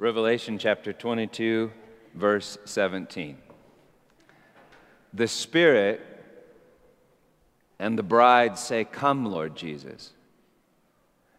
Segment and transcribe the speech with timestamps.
[0.00, 1.72] Revelation chapter 22,
[2.14, 3.36] verse 17.
[5.12, 6.00] The Spirit
[7.80, 10.12] and the bride say, Come, Lord Jesus.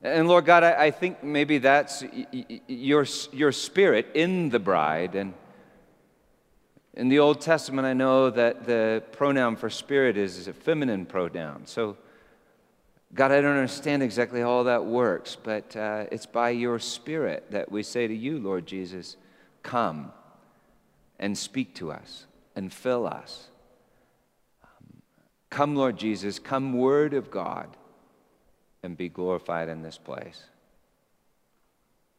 [0.02, 2.04] And Lord God, I, I think maybe that's
[2.68, 5.15] your, your spirit in the bride.
[5.15, 5.35] And
[6.96, 11.65] in the Old Testament, I know that the pronoun for spirit is a feminine pronoun.
[11.65, 11.96] So,
[13.13, 17.49] God, I don't understand exactly how all that works, but uh, it's by your Spirit
[17.49, 19.17] that we say to you, Lord Jesus,
[19.63, 20.12] come
[21.17, 23.50] and speak to us and fill us.
[24.64, 25.02] Um,
[25.50, 27.76] come, Lord Jesus, come, Word of God,
[28.84, 30.44] and be glorified in this place.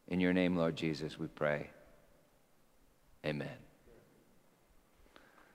[0.09, 1.69] In your name, Lord Jesus, we pray.
[3.25, 3.47] Amen.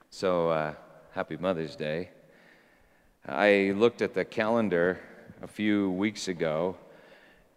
[0.08, 0.74] So, uh,
[1.12, 2.08] happy Mother's Day.
[3.26, 4.98] I looked at the calendar
[5.42, 6.76] a few weeks ago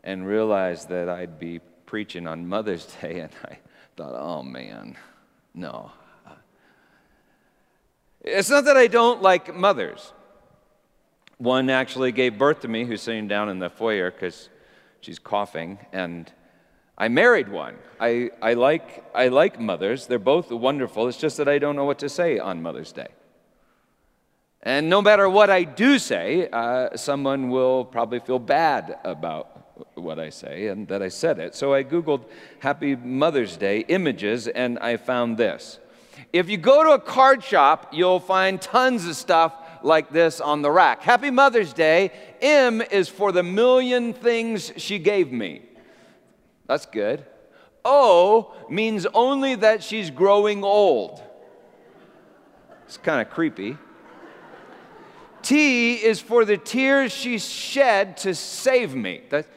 [0.03, 3.57] and realized that I'd be preaching on Mother's Day, and I
[3.95, 4.97] thought, oh man,
[5.53, 5.91] no.
[8.21, 10.13] It's not that I don't like mothers.
[11.37, 14.49] One actually gave birth to me, who's sitting down in the foyer because
[14.99, 16.31] she's coughing, and
[16.97, 17.75] I married one.
[17.99, 20.05] I, I, like, I like mothers.
[20.05, 21.07] They're both wonderful.
[21.07, 23.07] It's just that I don't know what to say on Mother's Day.
[24.61, 29.59] And no matter what I do say, uh, someone will probably feel bad about
[29.95, 31.55] what I say and that I said it.
[31.55, 32.25] So I Googled
[32.59, 35.79] Happy Mother's Day images and I found this.
[36.33, 40.61] If you go to a card shop, you'll find tons of stuff like this on
[40.61, 41.01] the rack.
[41.01, 42.11] Happy Mother's Day.
[42.41, 45.61] M is for the million things she gave me.
[46.67, 47.25] That's good.
[47.85, 51.23] O means only that she's growing old.
[52.85, 53.77] It's kind of creepy.
[55.41, 59.21] T is for the tears she shed to save me.
[59.29, 59.47] That,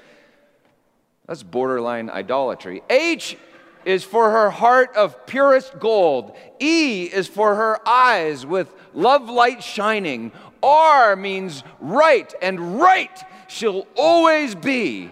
[1.27, 2.83] that's borderline idolatry.
[2.89, 3.37] H
[3.85, 6.37] is for her heart of purest gold.
[6.61, 10.33] E is for her eyes with love light shining.
[10.63, 15.11] R means right, and right she'll always be.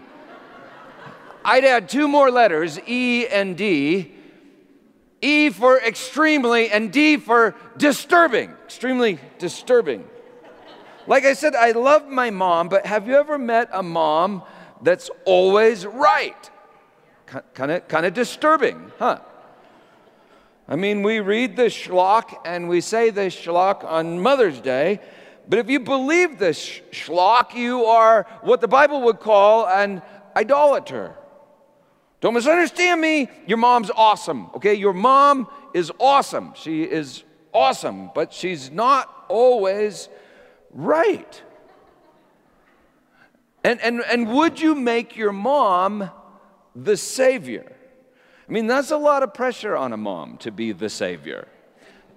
[1.44, 4.12] I'd add two more letters, E and D.
[5.22, 8.50] E for extremely, and D for disturbing.
[8.64, 10.04] Extremely disturbing.
[11.06, 14.42] Like I said, I love my mom, but have you ever met a mom
[14.82, 16.50] that's always right?
[17.54, 19.20] Kind of, kind of disturbing, huh?
[20.68, 25.00] I mean, we read the schlock and we say the schlock on Mother's Day,
[25.48, 30.02] but if you believe this schlock, you are what the Bible would call an
[30.36, 31.16] idolater.
[32.20, 33.28] Don't misunderstand me.
[33.46, 34.74] Your mom's awesome, okay?
[34.74, 36.52] Your mom is awesome.
[36.54, 40.08] She is awesome, but she's not always
[40.72, 41.42] right.
[43.62, 46.10] And, and, and would you make your mom
[46.74, 47.72] the savior?
[48.48, 51.46] I mean, that's a lot of pressure on a mom to be the savior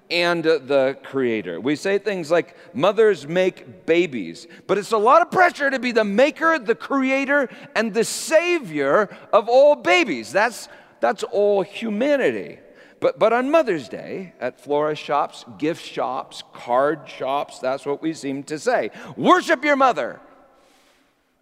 [0.10, 1.60] and uh, the creator.
[1.60, 5.92] We say things like, mothers make babies, but it's a lot of pressure to be
[5.92, 10.32] the maker, the creator, and the savior of all babies.
[10.32, 12.60] That's, that's all humanity.
[13.04, 18.14] But, but on Mother's Day, at florist shops, gift shops, card shops, that's what we
[18.14, 18.92] seem to say.
[19.18, 20.22] Worship your mother.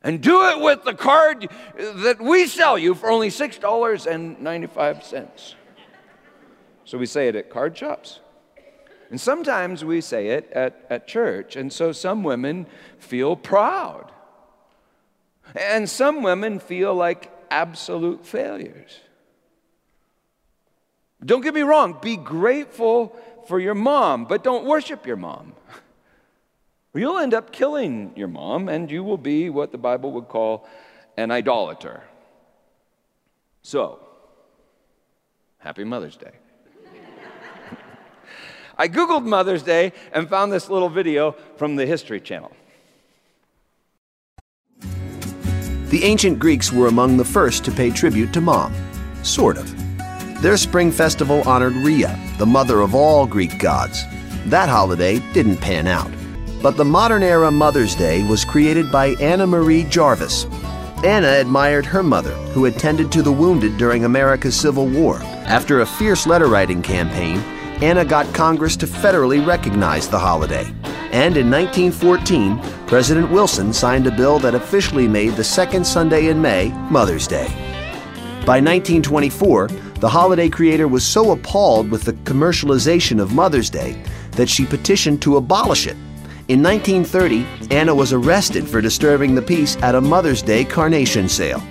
[0.01, 5.53] And do it with the card that we sell you for only $6.95.
[6.83, 8.21] So we say it at card shops.
[9.11, 11.55] And sometimes we say it at, at church.
[11.55, 12.65] And so some women
[12.97, 14.11] feel proud.
[15.55, 19.01] And some women feel like absolute failures.
[21.23, 23.15] Don't get me wrong, be grateful
[23.47, 25.53] for your mom, but don't worship your mom.
[26.93, 30.67] You'll end up killing your mom, and you will be what the Bible would call
[31.17, 32.03] an idolater.
[33.61, 33.99] So,
[35.59, 36.31] happy Mother's Day.
[38.77, 42.51] I Googled Mother's Day and found this little video from the History Channel.
[45.89, 48.73] The ancient Greeks were among the first to pay tribute to mom.
[49.23, 49.80] Sort of.
[50.41, 54.05] Their spring festival honored Rhea, the mother of all Greek gods.
[54.47, 56.11] That holiday didn't pan out.
[56.63, 60.45] But the modern era Mother's Day was created by Anna Marie Jarvis.
[61.03, 65.19] Anna admired her mother, who attended to the wounded during America's Civil War.
[65.45, 67.37] After a fierce letter writing campaign,
[67.83, 70.65] Anna got Congress to federally recognize the holiday.
[71.11, 76.41] And in 1914, President Wilson signed a bill that officially made the second Sunday in
[76.41, 77.47] May Mother's Day.
[78.43, 79.69] By 1924,
[80.01, 84.01] the holiday creator was so appalled with the commercialization of Mother's Day
[84.31, 85.95] that she petitioned to abolish it.
[86.47, 91.61] In 1930, Anna was arrested for disturbing the peace at a Mother's Day carnation sale.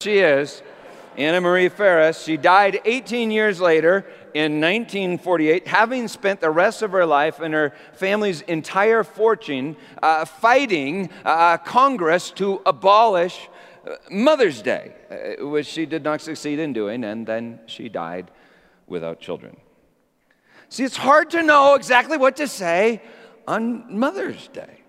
[0.00, 0.62] She is.
[1.16, 2.22] Anna Marie Jarvis.
[2.22, 7.52] She died 18 years later in 1948, having spent the rest of her life and
[7.52, 13.48] her family's entire fortune uh, fighting uh, Congress to abolish
[14.10, 18.30] Mother's Day, uh, which she did not succeed in doing, and then she died
[18.86, 19.56] without children.
[20.68, 23.00] See, it's hard to know exactly what to say
[23.46, 24.80] on Mother's Day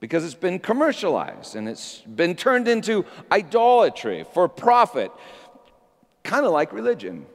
[0.00, 5.10] because it's been commercialized and it's been turned into idolatry for profit,
[6.22, 7.26] kind of like religion.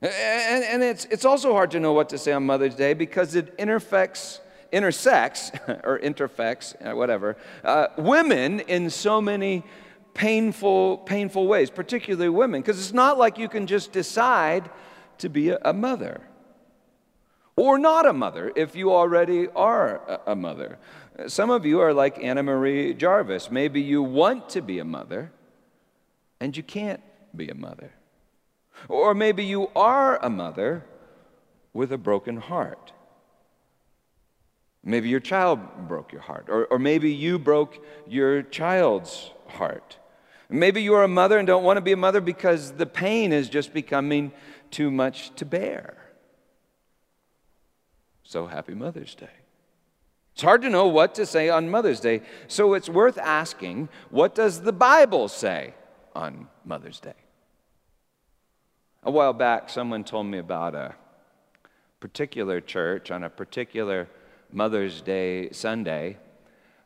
[0.00, 3.34] And, and, it's, it's also hard to know what to say on Mother's Day because
[3.34, 4.40] it intersects,
[4.74, 5.50] intersects
[5.84, 9.62] or interfects, uh, whatever, uh, women in so many
[10.12, 14.68] painful, painful ways, particularly women, because it's not like you can just decide
[15.18, 16.20] to be a, a mother
[17.56, 20.78] or not a mother if you already are a mother.
[21.28, 23.50] Some of you are like Anna Marie Jarvis.
[23.50, 25.30] Maybe you want to be a mother
[26.40, 27.00] and you can't
[27.34, 27.92] be a mother.
[28.88, 30.84] Or maybe you are a mother
[31.72, 32.92] with a broken heart.
[34.84, 39.96] Maybe your child broke your heart, or, or maybe you broke your child's heart.
[40.50, 43.32] Maybe you are a mother and don't want to be a mother because the pain
[43.32, 44.30] is just becoming
[44.70, 45.96] too much to bear.
[48.24, 49.30] So happy Mother's Day.
[50.34, 54.34] It's hard to know what to say on Mother's Day, so it's worth asking what
[54.34, 55.74] does the Bible say
[56.14, 57.14] on Mother's Day?
[59.02, 60.94] A while back, someone told me about a
[62.00, 64.08] particular church on a particular
[64.54, 66.16] Mother's Day Sunday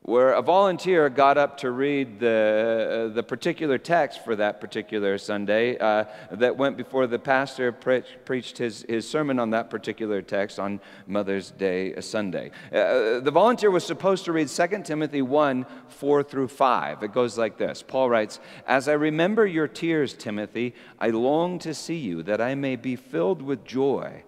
[0.09, 5.19] where a volunteer got up to read the, uh, the particular text for that particular
[5.19, 10.23] Sunday uh, that went before the pastor pre- preached his, his sermon on that particular
[10.23, 12.51] text on Mother's Day uh, Sunday.
[12.73, 17.03] Uh, the volunteer was supposed to read 2 Timothy 1 4 through 5.
[17.03, 21.75] It goes like this Paul writes, As I remember your tears, Timothy, I long to
[21.75, 24.23] see you, that I may be filled with joy.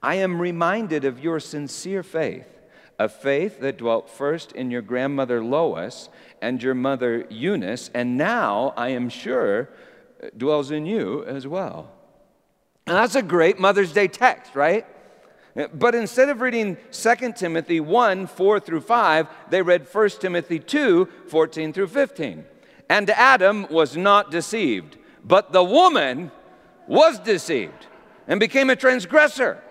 [0.00, 2.57] I am reminded of your sincere faith
[2.98, 6.08] a faith that dwelt first in your grandmother Lois
[6.42, 9.68] and your mother Eunice, and now, I am sure,
[10.36, 11.92] dwells in you as well.
[12.86, 14.86] And that's a great Mother's Day text, right?
[15.74, 21.08] But instead of reading 2 Timothy 1 4 through 5, they read 1 Timothy 2
[21.26, 22.44] 14 through 15.
[22.88, 26.30] And Adam was not deceived, but the woman
[26.86, 27.86] was deceived
[28.26, 29.62] and became a transgressor.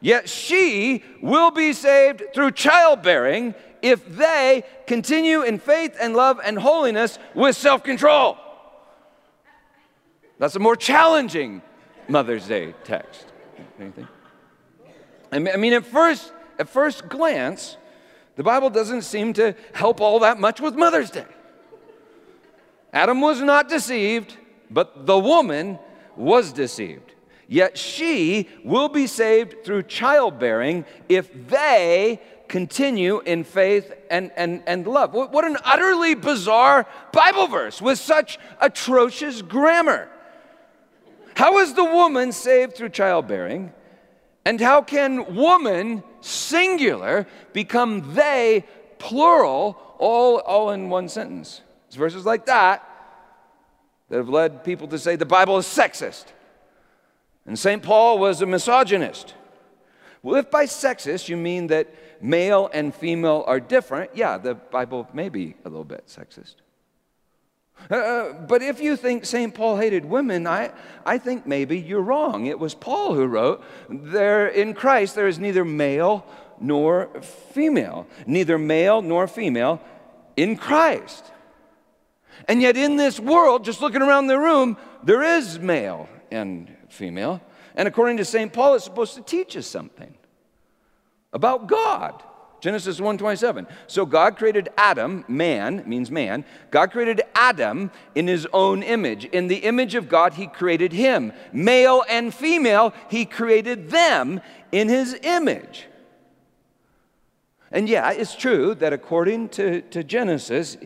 [0.00, 6.58] Yet she will be saved through childbearing if they continue in faith and love and
[6.58, 8.38] holiness with self control.
[10.38, 11.62] That's a more challenging
[12.08, 13.26] Mother's Day text.
[13.78, 14.08] Anything?
[15.32, 17.76] I mean, at first, at first glance,
[18.36, 21.26] the Bible doesn't seem to help all that much with Mother's Day.
[22.92, 24.36] Adam was not deceived,
[24.70, 25.78] but the woman
[26.16, 27.12] was deceived.
[27.50, 34.86] Yet she will be saved through childbearing if they continue in faith and, and, and
[34.86, 35.12] love.
[35.12, 40.08] What, what an utterly bizarre Bible verse with such atrocious grammar.
[41.34, 43.72] How is the woman saved through childbearing?
[44.44, 48.64] And how can woman, singular, become they,
[48.98, 51.62] plural, all, all in one sentence?
[51.88, 52.88] It's verses like that
[54.08, 56.26] that have led people to say the Bible is sexist.
[57.46, 57.82] And St.
[57.82, 59.34] Paul was a misogynist.
[60.22, 61.88] Well, if by sexist you mean that
[62.22, 66.56] male and female are different, yeah, the Bible may be a little bit sexist.
[67.90, 69.54] Uh, uh but if you think St.
[69.54, 70.72] Paul hated women, I,
[71.06, 72.46] I think maybe you're wrong.
[72.46, 76.26] It was Paul who wrote, there in Christ there is neither male
[76.60, 79.80] nor female, neither male nor female
[80.36, 81.24] in Christ.
[82.48, 87.40] And yet in this world, just looking around the room, there is male and female.
[87.74, 88.52] And according to St.
[88.52, 90.14] Paul, it's supposed to teach us something
[91.32, 92.22] about God.
[92.60, 93.66] Genesis 1:27.
[93.86, 96.44] So God created Adam, man means man.
[96.70, 99.24] God created Adam in his own image.
[99.26, 101.32] In the image of God he created him.
[101.52, 104.40] Male and female, he created them
[104.72, 105.86] in his image.
[107.72, 110.76] And yeah, it's true that according to, to Genesis,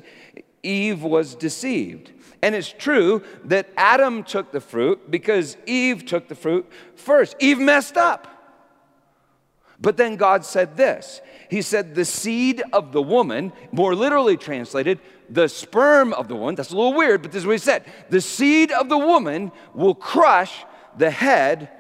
[0.62, 2.12] Eve was deceived.
[2.44, 7.36] And it's true that Adam took the fruit because Eve took the fruit first.
[7.40, 8.28] Eve messed up.
[9.80, 15.00] But then God said this He said, The seed of the woman, more literally translated,
[15.30, 17.86] the sperm of the woman, that's a little weird, but this is what He said
[18.10, 20.66] the seed of the woman will crush
[20.98, 21.70] the head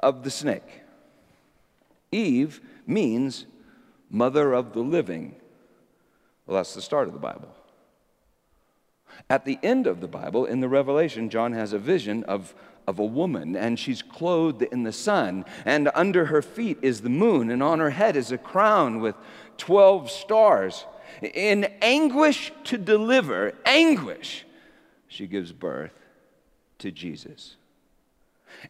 [0.00, 0.82] of the snake.
[2.12, 3.46] Eve means
[4.10, 5.36] mother of the living.
[6.44, 7.55] Well, that's the start of the Bible.
[9.28, 12.54] At the end of the Bible, in the Revelation, John has a vision of,
[12.86, 17.08] of a woman, and she's clothed in the sun, and under her feet is the
[17.08, 19.16] moon, and on her head is a crown with
[19.58, 20.84] 12 stars.
[21.22, 24.44] In anguish to deliver, anguish,
[25.08, 25.94] she gives birth
[26.78, 27.56] to Jesus.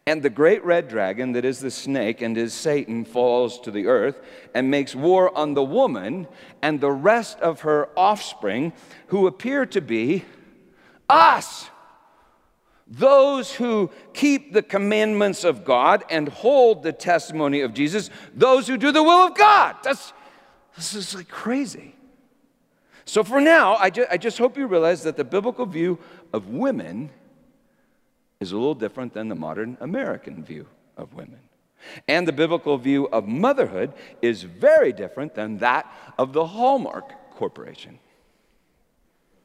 [0.05, 3.87] And the great red dragon, that is the snake and is Satan, falls to the
[3.87, 4.19] earth
[4.53, 6.27] and makes war on the woman
[6.61, 8.73] and the rest of her offspring,
[9.07, 10.25] who appear to be
[11.09, 11.69] us.
[12.89, 18.77] Those who keep the commandments of God and hold the testimony of Jesus, those who
[18.77, 19.75] do the will of God.
[19.83, 20.13] That's,
[20.75, 21.93] this is like crazy.
[23.03, 25.99] So, for now, I, ju- I just hope you realize that the biblical view
[26.33, 27.09] of women
[28.39, 31.39] is a little different than the modern American view of women.
[32.07, 37.99] And the biblical view of motherhood is very different than that of the Hallmark Corporation.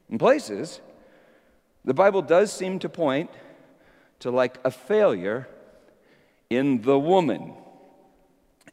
[0.09, 0.81] In places,
[1.85, 3.29] the Bible does seem to point
[4.19, 5.47] to like a failure
[6.49, 7.53] in the woman.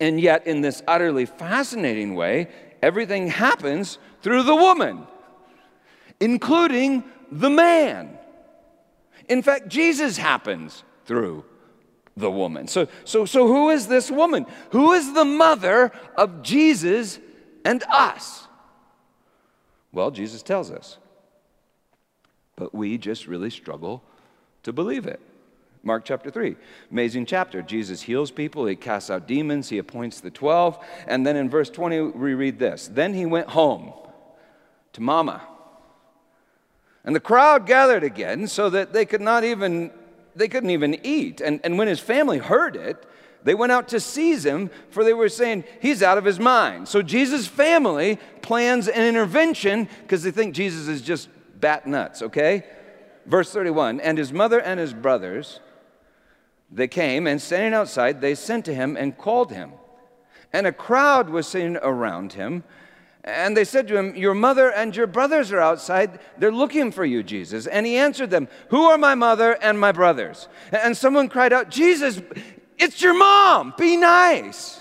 [0.01, 2.49] And yet, in this utterly fascinating way,
[2.83, 5.07] everything happens through the woman,
[6.21, 8.17] including the man.
[9.29, 11.45] In fact, Jesus happens through
[12.17, 12.67] the woman.
[12.69, 14.47] So, so, so who is this woman?
[14.71, 17.19] Who is the mother of Jesus
[17.65, 18.47] and us?
[19.93, 20.99] Well, Jesus tells us.
[22.61, 24.03] But we just really struggle
[24.65, 25.19] to believe it.
[25.83, 26.57] Mark chapter 3,
[26.91, 27.63] amazing chapter.
[27.63, 30.79] Jesus heals people, he casts out demons, he appoints the 12.
[31.07, 33.95] And then in verse 20, we read this Then he went home
[34.93, 35.41] to mama.
[37.03, 39.91] And the crowd gathered again so that they could not even
[40.37, 41.41] they couldn't even eat.
[41.41, 43.03] And, and when his family heard it,
[43.43, 46.89] they went out to seize him, for they were saying, He's out of his mind.
[46.89, 52.65] So Jesus' family plans an intervention because they think Jesus is just bat nuts, okay?
[53.27, 55.61] Verse 31 And his mother and his brothers,
[56.71, 59.73] they came, and standing outside, they sent to him and called him.
[60.53, 62.65] And a crowd was sitting around him.
[63.23, 66.19] And they said to him, Your mother and your brothers are outside.
[66.39, 67.67] They're looking for you, Jesus.
[67.67, 70.49] And he answered them, Who are my mother and my brothers?
[70.73, 72.21] And someone cried out, Jesus,
[72.79, 73.75] it's your mom.
[73.77, 74.81] Be nice.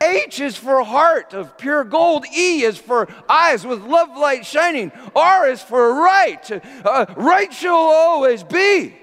[0.00, 2.26] H is for heart of pure gold.
[2.26, 4.92] E is for eyes with love light shining.
[5.14, 6.50] R is for right.
[6.84, 8.94] Uh, right shall always be.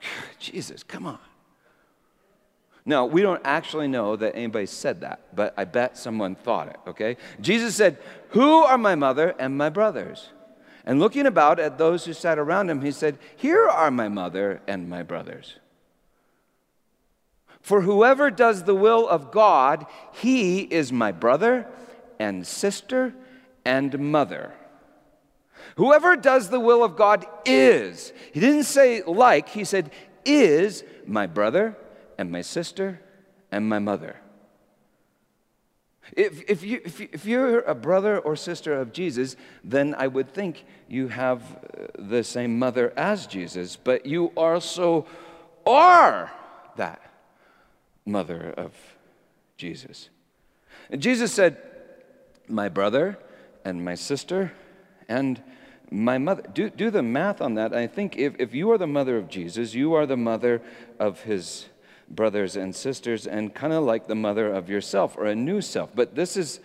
[0.38, 1.18] Jesus, come on.
[2.84, 6.78] Now, we don't actually know that anybody said that, but I bet someone thought it,
[6.86, 7.18] okay?
[7.38, 7.98] Jesus said,
[8.30, 10.30] Who are my mother and my brothers?
[10.86, 14.62] And looking about at those who sat around him, he said, Here are my mother
[14.66, 15.56] and my brothers.
[17.68, 21.66] For whoever does the will of God, he is my brother
[22.18, 23.14] and sister
[23.62, 24.54] and mother.
[25.76, 28.14] Whoever does the will of God is.
[28.32, 29.90] He didn't say like, he said
[30.24, 31.76] is my brother
[32.16, 33.02] and my sister
[33.52, 34.16] and my mother.
[36.16, 40.32] If, if, you, if, you, you're a brother or sister of Jesus, then I would
[40.32, 45.04] think you have uh, the same mother as Jesus, but you also
[45.66, 46.32] are
[46.76, 47.02] that
[48.08, 48.72] mother of
[49.56, 50.08] Jesus.
[50.90, 51.58] And Jesus said,
[52.48, 53.18] My brother
[53.64, 54.52] and my sister
[55.08, 55.42] and
[55.90, 56.42] my mother.
[56.52, 57.74] Do, do the math on that.
[57.74, 60.62] I think if, if you are the mother of Jesus, you are the mother
[60.98, 61.66] of his
[62.10, 65.90] brothers and sisters, and kind of like the mother of yourself or a new self.
[65.94, 66.60] But this is,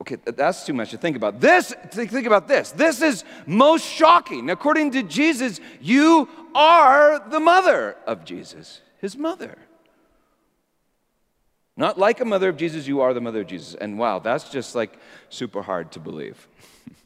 [0.00, 1.40] okay, that's too much to think about.
[1.40, 2.70] This, think about this.
[2.70, 4.50] This is most shocking.
[4.50, 9.56] According to Jesus, you are the mother of Jesus, his mother.
[11.76, 13.74] Not like a mother of Jesus, you are the mother of Jesus.
[13.74, 14.96] And wow, that's just like
[15.28, 16.48] super hard to believe.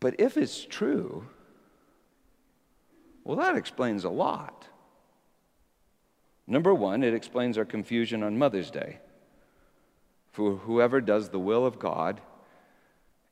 [0.00, 1.26] but if it's true,
[3.24, 4.68] well, that explains a lot.
[6.46, 8.98] Number one, it explains our confusion on Mother's Day.
[10.32, 12.20] For whoever does the will of God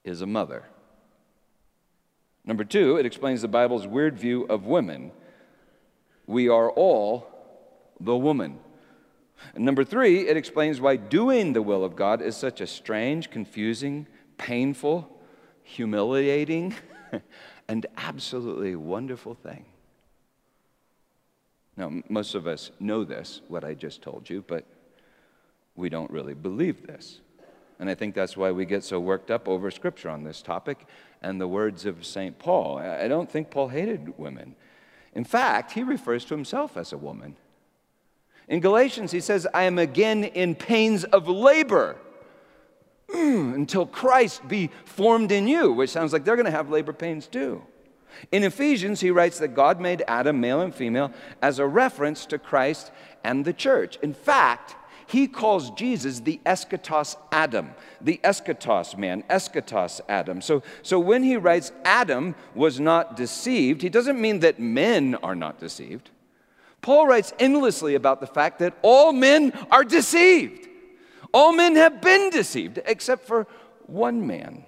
[0.04, 0.64] is a mother.
[2.44, 5.12] Number two, it explains the Bible's weird view of women.
[6.26, 7.28] We are all
[8.00, 8.58] the woman.
[9.54, 13.30] And number three, it explains why doing the will of God is such a strange,
[13.30, 14.06] confusing,
[14.38, 15.08] painful,
[15.62, 16.74] humiliating,
[17.68, 19.64] and absolutely wonderful thing.
[21.76, 24.66] Now, most of us know this, what I just told you, but
[25.74, 27.20] we don't really believe this.
[27.78, 30.86] And I think that's why we get so worked up over scripture on this topic
[31.22, 32.38] and the words of St.
[32.38, 32.78] Paul.
[32.78, 34.54] I don't think Paul hated women.
[35.14, 37.36] In fact, he refers to himself as a woman.
[38.48, 41.96] In Galatians, he says, I am again in pains of labor.
[43.08, 46.92] Mm, until Christ be formed in you, which sounds like they're going to have labor
[46.92, 47.62] pains too.
[48.30, 52.38] In Ephesians, he writes that God made Adam male and female as a reference to
[52.38, 52.90] Christ
[53.24, 53.98] and the church.
[54.02, 60.40] In fact, he calls Jesus the eschatos Adam, the eschatos man, eschatos Adam.
[60.40, 65.34] So, so when he writes Adam was not deceived, he doesn't mean that men are
[65.34, 66.10] not deceived.
[66.82, 70.68] Paul writes endlessly about the fact that all men are deceived.
[71.32, 73.46] All men have been deceived, except for
[73.86, 74.64] one man.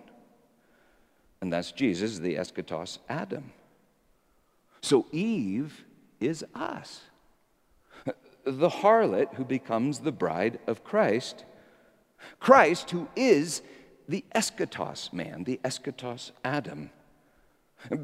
[1.40, 3.52] And that's Jesus, the eschatos Adam.
[4.80, 5.85] So Eve
[6.21, 7.02] is us
[8.44, 11.44] the harlot who becomes the bride of Christ.
[12.40, 13.62] Christ, who is
[14.09, 16.90] the eschatos man, the eschatos Adam.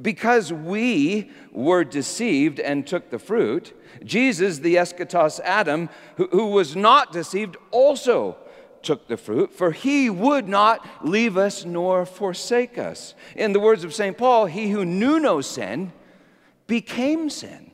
[0.03, 3.73] Because we were deceived and took the fruit,
[4.05, 8.37] Jesus, the eschatos Adam, who, who, was not deceived, also
[8.83, 13.15] took the fruit, for he would not leave us nor forsake us.
[13.37, 14.17] In the words of St.
[14.17, 15.93] Paul, he who knew no sin
[16.67, 17.71] became sin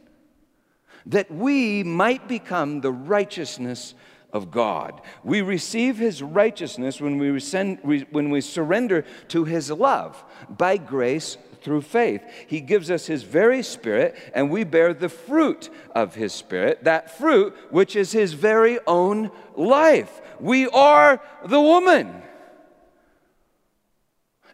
[1.07, 3.95] that we might become the righteousness
[4.33, 5.01] of God.
[5.23, 11.83] We receive his righteousness when we, when we surrender to his love by grace through
[11.83, 12.23] faith.
[12.47, 17.19] He gives us his very spirit, and we bear the fruit of his spirit, that
[17.19, 20.21] fruit which is his very own life.
[20.41, 22.23] We are the woman.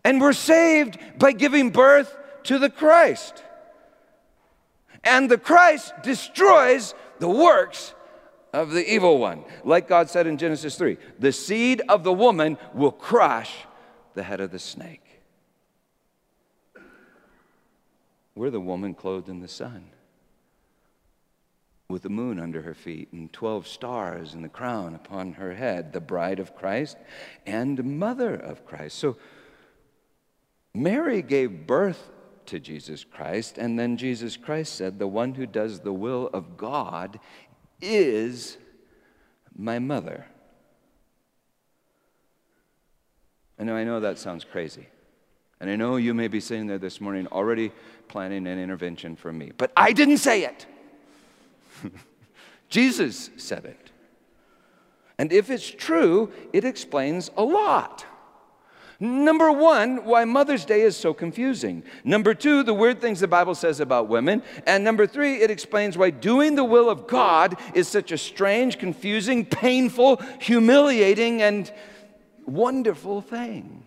[0.04, 3.44] And we're saved by giving birth to the Christ.
[5.04, 7.94] And the Christ destroys the works
[8.52, 9.44] of the evil one.
[9.64, 13.52] Like God said in Genesis 3 the seed of the woman will crush
[14.14, 15.01] the head of the snake.
[18.34, 19.90] We're the woman clothed in the sun
[21.88, 25.92] with the moon under her feet and 12 stars and the crown upon her head,
[25.92, 26.96] the bride of Christ
[27.44, 28.98] and mother of Christ.
[28.98, 29.16] So
[30.74, 32.10] Mary gave birth
[32.46, 33.58] to Jesus Christ.
[33.58, 37.20] And then Jesus Christ said, The one who does the will of God
[37.80, 38.58] is
[39.56, 40.26] my mother.
[43.58, 44.88] I know, I know that sounds crazy.
[45.62, 47.70] And I know you may be sitting there this morning already
[48.08, 50.66] planning an intervention for me, but I didn't say it.
[52.68, 53.92] Jesus said it.
[55.18, 58.04] And if it's true, it explains a lot.
[58.98, 61.84] Number one, why Mother's Day is so confusing.
[62.02, 64.42] Number two, the weird things the Bible says about women.
[64.66, 68.80] And number three, it explains why doing the will of God is such a strange,
[68.80, 71.72] confusing, painful, humiliating, and
[72.46, 73.84] wonderful thing.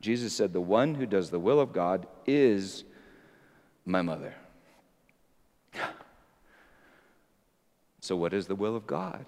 [0.00, 2.84] Jesus said, The one who does the will of God is
[3.84, 4.34] my mother.
[8.00, 9.26] So, what is the will of God?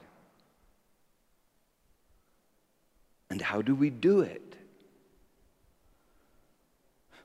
[3.28, 4.56] And how do we do it?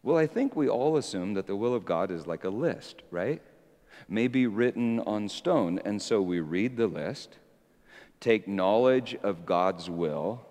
[0.03, 3.01] Well, I think we all assume that the will of God is like a list,
[3.10, 3.41] right?
[4.08, 5.79] Maybe written on stone.
[5.84, 7.39] And so we read the list,
[8.19, 10.45] take knowledge of God's will,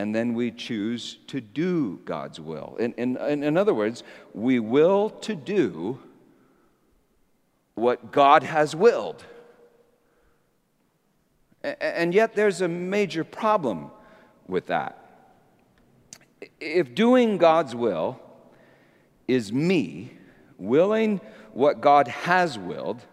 [0.00, 2.74] and then we choose to do God's will.
[2.80, 6.00] In, in, in other words, we will to do
[7.74, 9.22] what God has willed.
[11.62, 13.90] And yet there's a major problem
[14.48, 14.96] with that.
[16.58, 18.18] If doing God's will
[19.28, 20.16] is me
[20.56, 21.20] willing
[21.52, 23.04] what God has willed,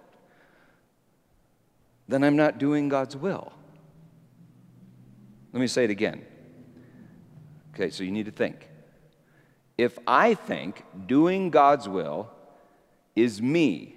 [2.07, 3.51] then I'm not doing God's will.
[5.51, 6.25] Let me say it again.
[7.77, 8.67] Okay, so you need to think.
[9.77, 12.31] If I think doing God's will
[13.15, 13.95] is me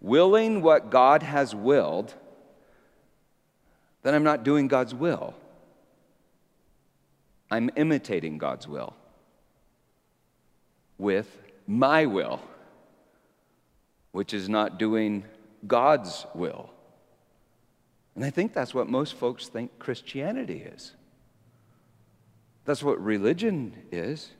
[0.00, 2.12] willing what God has willed,
[4.02, 5.32] then I'm not doing God's will.
[7.52, 8.94] I'm imitating God's will
[10.98, 12.40] with my will,
[14.10, 15.24] which is not doing
[15.68, 16.68] God's will.
[18.16, 20.94] And I think that's what most folks think Christianity is.
[22.64, 24.30] That's what religion is.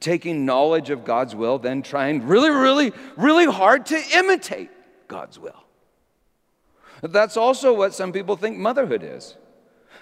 [0.00, 4.70] Taking knowledge of God's will, then trying really, really, really hard to imitate
[5.08, 5.64] God's will.
[7.02, 9.36] That's also what some people think motherhood is.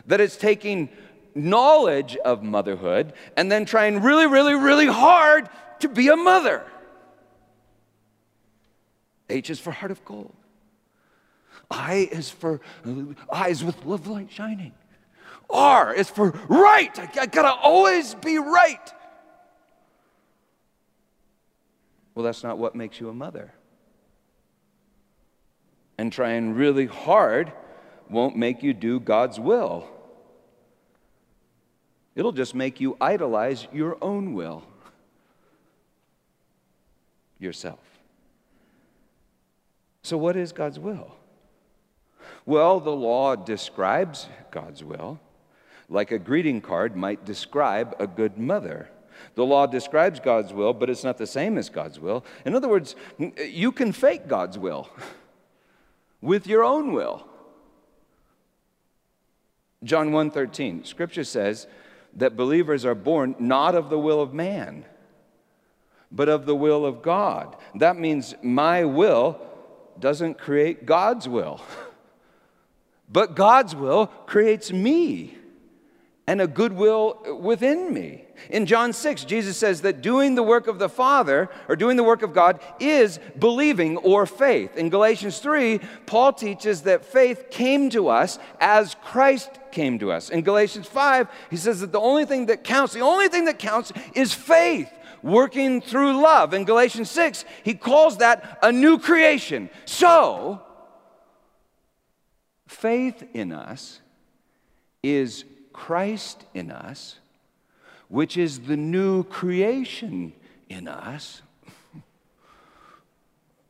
[0.06, 0.90] That it's taking
[1.34, 5.48] knowledge of motherhood and then trying really, really, really hard
[5.80, 6.62] to be a mother.
[9.28, 10.34] H is for heart of gold.
[11.70, 12.90] I is for uh,
[13.32, 14.72] eyes with love light shining.
[15.52, 16.96] R is for right.
[16.98, 18.92] I, I gotta always be right.
[22.14, 23.52] Well, that's not what makes you a mother.
[25.96, 27.52] And trying really hard
[28.08, 29.88] won't make you do God's will.
[32.14, 34.64] It'll just make you idolize your own will,
[37.38, 37.78] yourself.
[40.02, 41.14] So, what is God's will?
[42.44, 45.20] Well, the law describes God's will,
[45.90, 48.88] like a greeting card might describe a good mother.
[49.34, 52.24] The law describes God's will, but it's not the same as God's will.
[52.46, 54.88] In other words, you can fake God's will
[56.22, 57.26] with your own will.
[59.82, 61.66] John 1:13, scripture says
[62.14, 64.84] that believers are born not of the will of man,
[66.12, 67.56] but of the will of God.
[67.74, 69.40] That means my will
[69.98, 71.60] doesn't create God's will.
[73.12, 75.36] But God's will creates me
[76.30, 78.24] and a goodwill within me.
[78.50, 82.04] In John 6, Jesus says that doing the work of the Father or doing the
[82.04, 84.76] work of God is believing or faith.
[84.76, 90.30] In Galatians 3, Paul teaches that faith came to us as Christ came to us.
[90.30, 93.58] In Galatians 5, he says that the only thing that counts, the only thing that
[93.58, 94.88] counts is faith
[95.24, 96.54] working through love.
[96.54, 99.68] In Galatians 6, he calls that a new creation.
[99.84, 100.62] So,
[102.68, 104.00] faith in us
[105.02, 105.44] is
[105.80, 107.16] Christ in us,
[108.08, 110.34] which is the new creation
[110.68, 111.40] in us,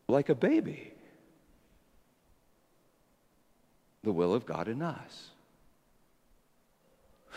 [0.08, 0.92] like a baby.
[4.02, 5.28] The will of God in us.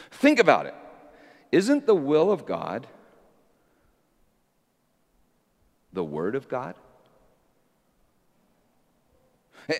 [0.09, 0.73] Think about it.
[1.51, 2.87] Isn't the will of God
[5.93, 6.73] the Word of God?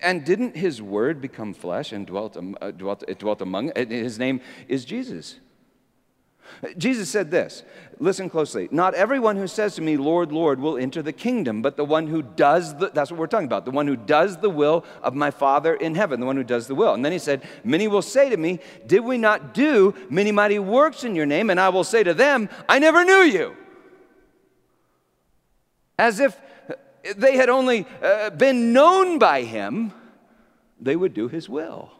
[0.02, 4.42] And didn't his word become flesh and dwelt, uh, dwelt, it dwelt among His name
[4.68, 5.40] is Jesus.
[6.78, 7.64] Jesus said this
[8.00, 8.68] listen closely.
[8.72, 12.08] Not everyone who says to me, Lord, Lord, will enter the kingdom, but the one
[12.08, 15.14] who does the, that's what we're talking about, the one who does the will of
[15.16, 16.94] my Father in heaven, the one who does the will.
[16.94, 20.60] And then he said, Many will say to me, Did we not do many mighty
[20.60, 21.50] works in your name?
[21.50, 23.56] And I will say to them, I never knew you.
[25.98, 26.40] As if
[27.16, 29.92] they had only uh, been known by him,
[30.80, 31.92] they would do his will.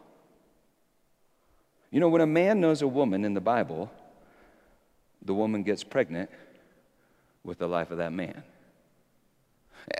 [1.90, 3.90] You know, when a man knows a woman in the Bible,
[5.24, 6.30] the woman gets pregnant
[7.44, 8.42] with the life of that man.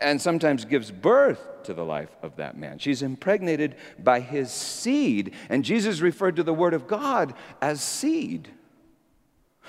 [0.01, 2.79] And sometimes gives birth to the life of that man.
[2.79, 5.35] She's impregnated by his seed.
[5.51, 8.49] And Jesus referred to the Word of God as seed.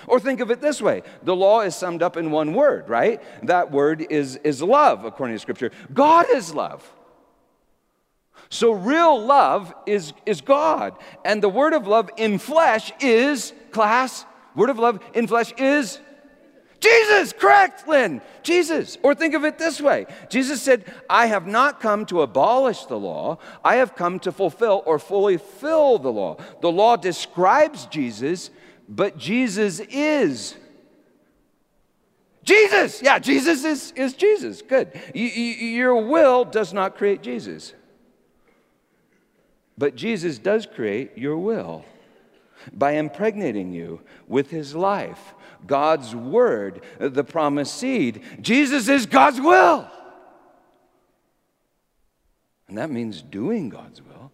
[0.08, 3.21] Or think of it this way the law is summed up in one word, right?
[3.43, 5.71] That word is, is love, according to Scripture.
[5.93, 6.91] God is love.
[8.49, 10.95] So, real love is, is God.
[11.23, 15.99] And the word of love in flesh is, class, word of love in flesh is
[16.86, 18.21] Jesus, correct, Lynn.
[18.43, 18.99] Jesus.
[19.01, 22.99] Or think of it this way Jesus said, I have not come to abolish the
[22.99, 26.38] law, I have come to fulfill or fully fill the law.
[26.62, 28.51] The law describes Jesus,
[28.88, 30.56] but Jesus is.
[32.43, 33.02] Jesus!
[33.02, 34.62] Yeah, Jesus is, is Jesus.
[34.62, 34.91] Good.
[35.13, 37.74] You, you, your will does not create Jesus,
[39.78, 41.84] but Jesus does create your will
[42.71, 45.34] by impregnating you with his life,
[45.65, 48.21] God's word, the promised seed.
[48.41, 49.89] Jesus is God's will.
[52.67, 54.32] And that means doing God's will.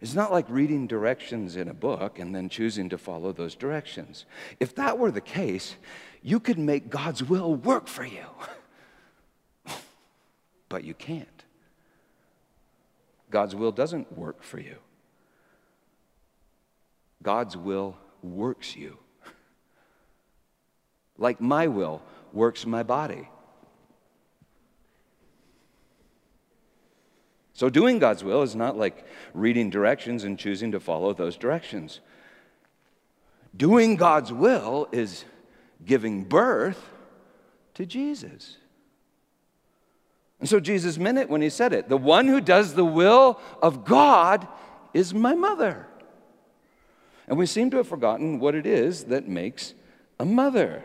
[0.00, 4.26] It's not like reading directions in a book and then choosing to follow those directions.
[4.60, 5.76] If that were the case,
[6.22, 8.26] you could make God's will work for you.
[10.68, 11.44] but you can't.
[13.30, 14.76] God's will doesn't work for you.
[17.22, 18.98] God's will works you.
[21.18, 22.02] Like my will
[22.34, 23.26] works my body.
[27.56, 32.00] So, doing God's will is not like reading directions and choosing to follow those directions.
[33.56, 35.24] Doing God's will is
[35.82, 36.90] giving birth
[37.72, 38.58] to Jesus.
[40.38, 41.88] And so Jesus meant it when he said it.
[41.88, 44.46] The one who does the will of God
[44.92, 45.86] is my mother.
[47.26, 49.72] And we seem to have forgotten what it is that makes
[50.20, 50.84] a mother.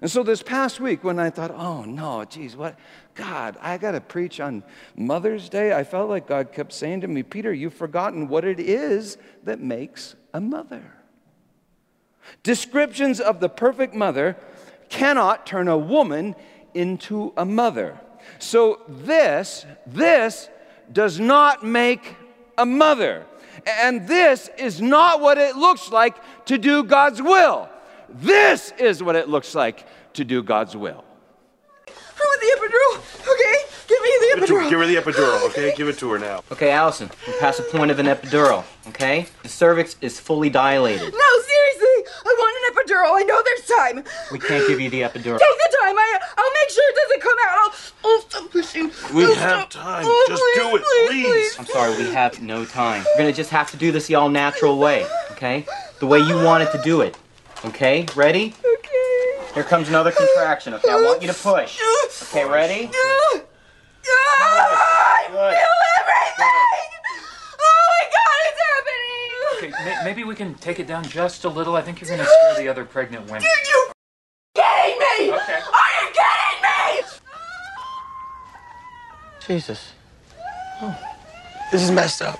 [0.00, 2.78] And so this past week, when I thought, oh no, geez, what?
[3.14, 4.62] God, I got to preach on
[4.96, 8.60] Mother's Day, I felt like God kept saying to me, Peter, you've forgotten what it
[8.60, 10.84] is that makes a mother.
[12.44, 14.36] Descriptions of the perfect mother
[14.88, 16.36] cannot turn a woman
[16.74, 17.98] into a mother.
[18.38, 20.48] So this, this
[20.92, 22.14] does not make
[22.56, 23.26] a mother.
[23.66, 27.68] And this is not what it looks like to do God's will.
[28.08, 31.04] This is what it looks like to do God's will.
[31.88, 33.32] I want the epidural.
[33.32, 34.60] Okay, give me the the Give it to her.
[34.60, 34.70] epidural.
[34.70, 35.74] Give her the epidural, okay?
[35.76, 36.42] Give it to her now.
[36.50, 39.26] Okay, Allison, we're past the point of an epidural, okay?
[39.42, 41.00] The cervix is fully dilated.
[41.12, 43.20] No, seriously, I want an epidural.
[43.20, 44.04] I know there's time.
[44.32, 45.38] We can't give you the epidural.
[45.38, 45.96] Take the time.
[45.96, 47.58] I, I'll make sure it doesn't come out.
[47.58, 48.90] I'll, I'll stop pushing.
[49.14, 50.02] We I'll have stop- time.
[50.06, 51.58] Oh, Just do it, please.
[51.58, 53.04] I'm sorry, we have no time.
[53.14, 55.66] We're gonna just have to do this the all natural way, okay?
[56.00, 57.16] The way you wanted to do it.
[57.64, 58.54] Okay, ready?
[58.64, 59.54] Okay.
[59.54, 60.90] Here comes another contraction, okay?
[60.90, 61.80] I want you to push.
[62.24, 62.88] Okay, ready?
[62.92, 63.42] Ah,
[64.06, 65.56] I feel Good.
[66.00, 66.88] everything.
[67.60, 69.74] Oh my God, it's happening.
[69.74, 71.74] Okay, may- maybe we can take it down just a little.
[71.76, 73.42] I think you're going to scare the other pregnant women.
[73.42, 73.80] Are you
[74.54, 75.32] kidding me?
[75.34, 75.54] Okay.
[75.54, 77.08] Are you kidding me?
[79.46, 79.92] Jesus.
[80.80, 80.96] Oh.
[81.72, 82.38] This is messed up.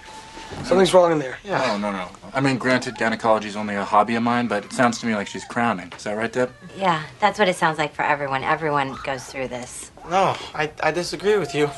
[0.65, 1.39] Something's wrong in there.
[1.47, 2.09] Oh, no, no.
[2.33, 5.15] I mean, granted, gynecology is only a hobby of mine, but it sounds to me
[5.15, 5.93] like she's crowning.
[5.97, 6.53] Is that right, Deb?
[6.77, 8.45] Yeah, that's what it sounds like for everyone.
[8.45, 9.91] Everyone goes through this.
[10.11, 11.71] No, I, I disagree with you.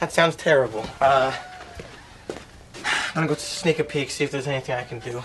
[0.00, 0.86] That sounds terrible.
[1.00, 1.34] Uh,
[2.84, 5.22] I'm gonna go sneak a peek, see if there's anything I can do.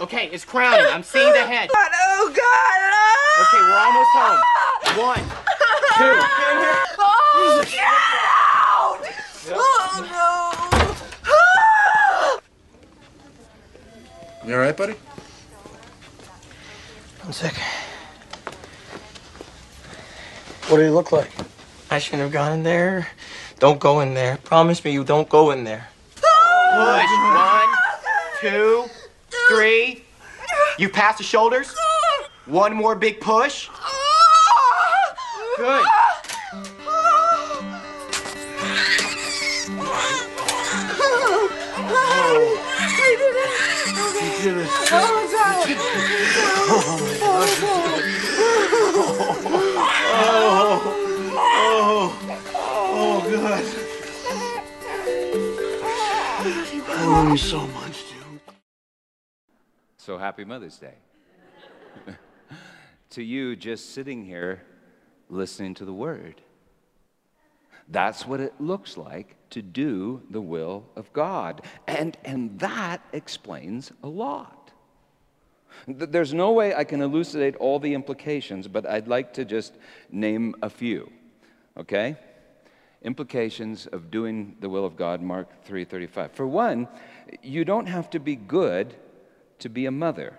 [0.00, 0.86] Okay, it's crowning.
[0.90, 1.68] I'm seeing the head.
[1.72, 2.80] God, oh God.
[3.44, 4.40] Okay, we're almost home.
[5.06, 5.24] One,
[5.98, 6.86] two.
[7.42, 9.00] Oh, get out!
[9.48, 9.96] Oh
[14.44, 14.46] no!
[14.46, 14.94] You all right, buddy?
[17.24, 17.54] I'm sick.
[20.68, 21.30] What do you look like?
[21.90, 23.08] I shouldn't have gone in there.
[23.58, 24.36] Don't go in there.
[24.44, 25.88] Promise me you don't go in there.
[26.14, 27.10] Push.
[27.34, 27.68] One,
[28.40, 28.84] two,
[29.48, 30.04] three.
[30.78, 31.74] You pass the shoulders.
[32.44, 33.68] One more big push.
[35.56, 35.86] Good.
[44.42, 44.46] Oh,
[53.30, 53.64] God.
[56.88, 58.40] I love you so much, dude.
[59.98, 60.94] So happy Mother's Day.
[63.10, 64.62] to you, just sitting here
[65.28, 66.40] listening to the Word.
[67.90, 71.62] That's what it looks like to do the will of God.
[71.86, 74.70] And, and that explains a lot.
[75.86, 79.74] There's no way I can elucidate all the implications, but I'd like to just
[80.10, 81.10] name a few.
[81.76, 82.16] Okay?
[83.02, 86.32] Implications of doing the will of God, Mark 3:35.
[86.32, 86.86] For one,
[87.42, 88.94] you don't have to be good
[89.60, 90.38] to be a mother.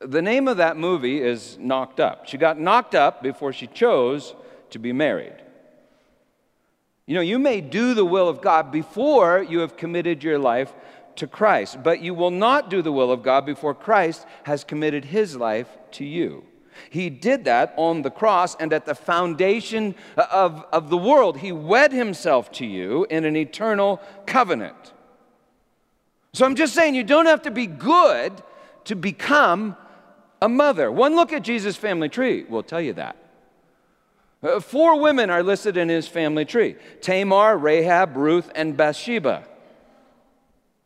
[0.00, 2.26] The name of that movie is Knocked Up.
[2.26, 4.34] She got knocked up before she chose
[4.74, 5.36] to be married.
[7.06, 10.74] You know, you may do the will of God before you have committed your life
[11.16, 15.04] to Christ, but you will not do the will of God before Christ has committed
[15.04, 16.44] his life to you.
[16.90, 21.38] He did that on the cross and at the foundation of, of the world.
[21.38, 24.92] He wed himself to you in an eternal covenant.
[26.32, 28.42] So I'm just saying, you don't have to be good
[28.86, 29.76] to become
[30.42, 30.90] a mother.
[30.90, 33.16] One look at Jesus' family tree will tell you that.
[34.44, 39.44] Uh, four women are listed in his family tree Tamar, Rahab, Ruth, and Bathsheba.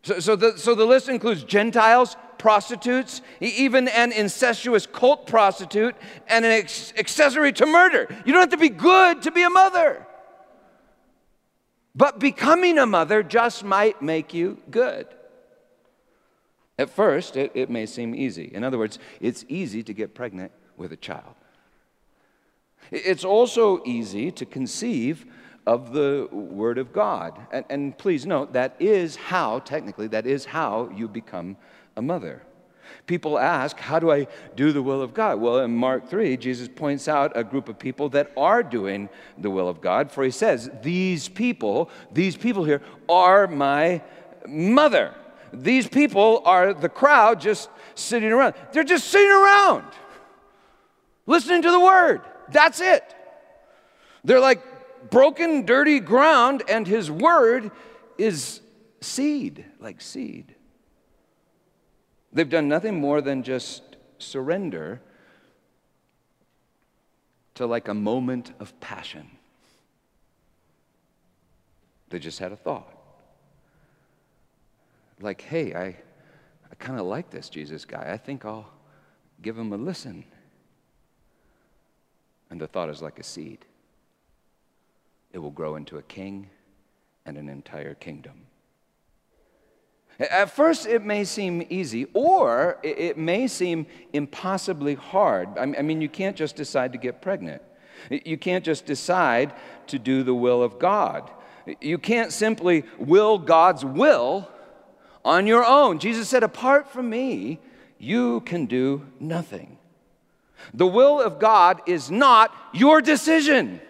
[0.05, 5.97] So, so, the, so the list includes Gentiles, prostitutes, even an incestuous cult prostitute,
[6.29, 8.07] and an ex- accessory to murder.
[8.25, 10.07] You don't have to be good to be a mother.
[11.97, 15.09] But becoming a mother just might make you good.
[16.79, 18.53] At first, it, it may seem easy.
[18.55, 21.35] In other words, it's easy to get pregnant with a child.
[22.90, 25.27] It's also easy to conceive
[25.66, 27.38] of the Word of God.
[27.53, 31.57] And, and please note, that is how, technically, that is how you become
[31.96, 32.42] a mother.
[33.07, 35.40] People ask, How do I do the will of God?
[35.40, 39.51] Well, in Mark 3, Jesus points out a group of people that are doing the
[39.51, 44.03] will of God, for he says, These people, these people here are my
[44.46, 45.14] mother.
[45.53, 48.55] These people are the crowd just sitting around.
[48.72, 49.85] They're just sitting around,
[51.27, 52.22] listening to the word.
[52.51, 53.05] That's it.
[54.25, 54.63] They're like
[55.11, 57.71] broken, dirty ground, and his word
[58.17, 58.61] is
[59.01, 60.55] seed, like seed.
[62.33, 63.83] They've done nothing more than just
[64.19, 65.01] surrender
[67.55, 69.31] to like a moment of passion.
[72.11, 72.95] They just had a thought.
[75.21, 78.11] Like, hey, I, I kind of like this Jesus guy.
[78.13, 78.71] I think I'll
[79.43, 80.25] give him a listen.
[82.51, 83.65] And the thought is like a seed.
[85.33, 86.49] It will grow into a king
[87.27, 88.47] and an entire kingdom.
[90.19, 95.57] At first, it may seem easy, or it may seem impossibly hard.
[95.57, 97.63] I mean, you can't just decide to get pregnant.
[98.11, 99.53] You can't just decide
[99.89, 101.31] to do the will of God.
[101.81, 104.49] You can't simply will God's will
[105.25, 106.01] on your own.
[106.01, 107.61] Jesus said, Apart from me,
[107.99, 109.78] you can do nothing.
[110.75, 113.81] The will of God is not your decision.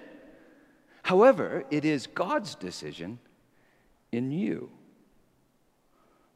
[1.02, 3.18] However, it is God's decision
[4.12, 4.70] in you.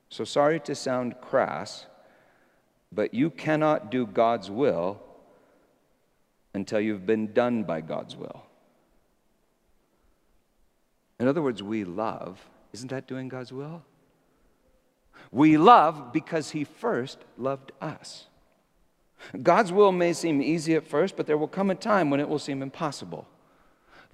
[0.08, 1.86] So sorry to sound crass,
[2.90, 5.00] but you cannot do God's will
[6.54, 8.44] until you've been done by God's will.
[11.18, 12.40] In other words, we love.
[12.72, 13.82] Isn't that doing God's will?
[15.30, 18.26] We love because He first loved us.
[19.42, 22.28] God's will may seem easy at first, but there will come a time when it
[22.28, 23.26] will seem impossible.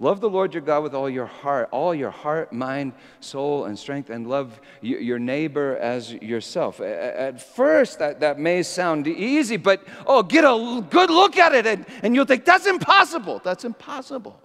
[0.01, 3.77] Love the Lord your God with all your heart, all your heart, mind, soul, and
[3.77, 6.79] strength, and love your neighbor as yourself.
[6.79, 11.67] At first, that, that may sound easy, but oh, get a good look at it,
[11.67, 13.41] and, and you'll think, that's impossible.
[13.43, 14.39] That's impossible.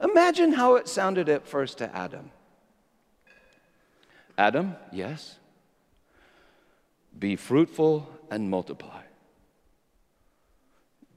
[0.00, 2.30] Imagine how it sounded at first to Adam.
[4.38, 5.36] Adam, yes,
[7.18, 9.01] be fruitful and multiply.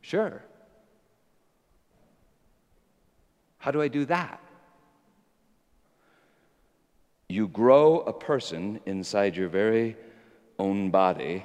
[0.05, 0.43] Sure.
[3.57, 4.39] How do I do that?
[7.27, 9.97] You grow a person inside your very
[10.59, 11.43] own body,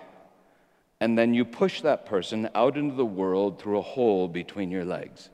[1.00, 4.84] and then you push that person out into the world through a hole between your
[4.84, 5.30] legs.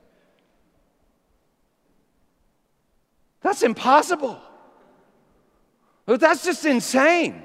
[3.41, 4.41] That's impossible.
[6.05, 7.43] That's just insane.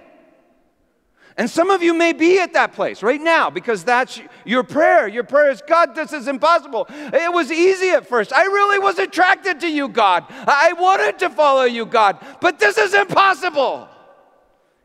[1.36, 5.08] And some of you may be at that place right now because that's your prayer.
[5.08, 6.86] Your prayer is, God, this is impossible.
[6.90, 8.32] It was easy at first.
[8.32, 10.24] I really was attracted to you, God.
[10.28, 13.88] I wanted to follow you, God, but this is impossible.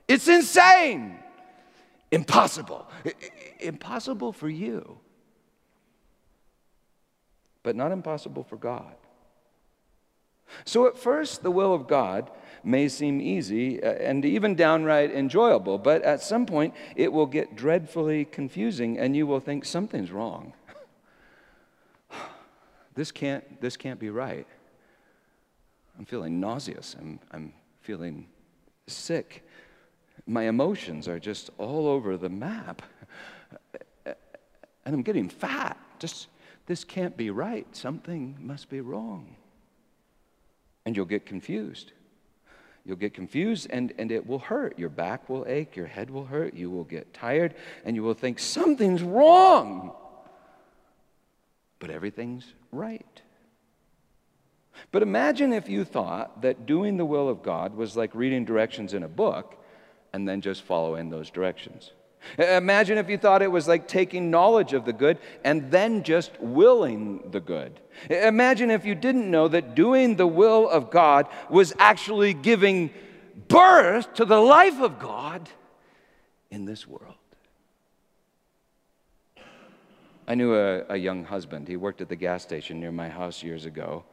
[0.07, 1.19] It's insane.
[2.12, 2.88] Impossible.
[3.60, 4.99] Impossible for you,
[7.63, 8.95] but not impossible for God.
[10.63, 12.31] So at first, the will of God
[12.67, 17.56] may seem easy uh, and even downright enjoyable, but at some point it will get
[17.56, 20.53] dreadfully confusing and you will think something's wrong.
[22.95, 24.45] this, can't, this can't be right.
[25.97, 26.95] I'm feeling nauseous.
[26.99, 28.27] I'm, I'm feeling
[28.86, 29.47] sick.
[30.25, 32.82] My emotions are just all over the map.
[34.06, 35.77] And I'm getting fat.
[35.99, 36.27] Just,
[36.65, 37.65] this can't be right.
[37.75, 39.36] Something must be wrong.
[40.86, 41.93] And you'll get confused.
[42.88, 44.80] You'll get confused and, and it will hurt.
[44.80, 48.13] Your back will ache, your head will hurt, you will get tired, and you will
[48.13, 49.93] think something's wrong.
[51.80, 53.21] But everything's right.
[54.93, 58.93] But imagine if you thought that doing the will of God was like reading directions
[58.93, 59.62] in a book
[60.13, 61.91] and then just following those directions.
[62.38, 66.32] Imagine if you thought it was like taking knowledge of the good and then just
[66.39, 67.80] willing the good.
[68.10, 72.91] Imagine if you didn't know that doing the will of God was actually giving
[73.47, 75.49] birth to the life of God
[76.51, 77.15] in this world.
[80.27, 81.69] I knew a, a, young husband.
[81.69, 84.03] He worked at the gas station near my house years ago.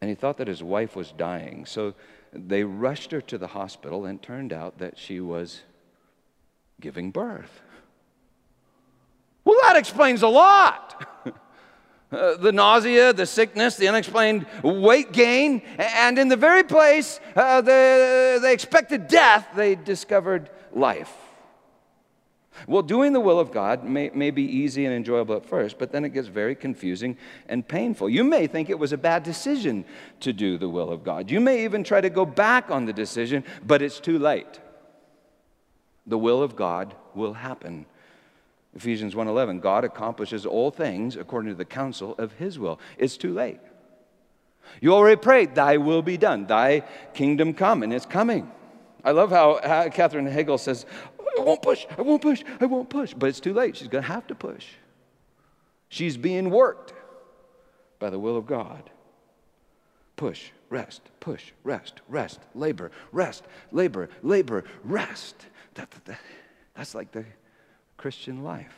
[0.00, 1.64] And he thought that his wife was dying.
[1.64, 1.94] So
[2.32, 5.62] they rushed her to the hospital, and turned out that she was
[6.80, 7.60] giving birth.
[9.44, 11.06] Well, that explains a lot.
[12.12, 17.60] Uh, the nausea, the sickness, the unexplained weight gain, and in the very place uh,
[17.60, 21.12] the, they expected death, they discovered life.
[22.66, 25.92] Well, doing the will of God may, may be easy and enjoyable at first, but
[25.92, 27.16] then it gets very confusing
[27.48, 28.10] and painful.
[28.10, 29.84] You may think it was a bad decision
[30.18, 31.30] to do the will of God.
[31.30, 34.58] You may even try to go back on the decision, but it's too late
[36.10, 37.86] the will of God will happen.
[38.74, 42.78] Ephesians 1:11 God accomplishes all things according to the counsel of his will.
[42.98, 43.60] It's too late.
[44.80, 48.50] You already prayed, thy will be done, thy kingdom come, and it's coming.
[49.02, 50.84] I love how, Katherine Hagel says,
[51.18, 53.14] I won't push, I won't push, I won't push.
[53.14, 53.76] But it's too late.
[53.76, 54.66] She's going to have to push.
[55.88, 56.92] She's being worked
[57.98, 58.90] by the will of God.
[60.16, 65.46] Push, rest, push, rest, rest, labor, rest, labor, labor, rest.
[65.80, 66.20] That, that,
[66.74, 67.24] that's like the
[67.96, 68.76] Christian life.